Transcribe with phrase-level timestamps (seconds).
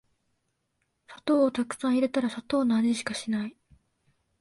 [1.07, 3.55] 砂糖をたくさん入れたら砂糖の味しかしない